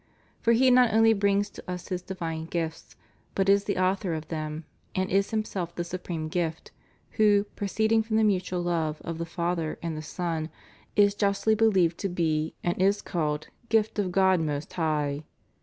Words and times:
* 0.23 0.41
For 0.41 0.53
He 0.53 0.71
not 0.71 0.91
only 0.95 1.13
brings 1.13 1.51
to 1.51 1.69
us 1.69 1.89
His 1.89 2.01
divine 2.01 2.45
gifts, 2.45 2.95
but 3.35 3.47
is 3.47 3.65
the 3.65 3.77
Author 3.77 4.15
of 4.15 4.29
them 4.29 4.63
and 4.95 5.11
is 5.11 5.29
Himself 5.29 5.75
the 5.75 5.83
supreme 5.83 6.27
gift, 6.27 6.71
who, 7.11 7.43
proceeding 7.55 8.01
from 8.01 8.15
the 8.17 8.23
mutual 8.23 8.63
love 8.63 8.99
f 9.05 9.19
the 9.19 9.27
Father 9.27 9.77
and 9.83 9.95
the 9.95 10.01
Son, 10.01 10.49
is 10.95 11.13
justly 11.13 11.53
believed 11.53 11.99
to 11.99 12.09
be 12.09 12.55
and 12.63 12.81
is 12.81 12.99
called 13.03 13.49
"Gift 13.69 13.99
of 13.99 14.11
God 14.11 14.39
most 14.39 14.73
high." 14.73 15.21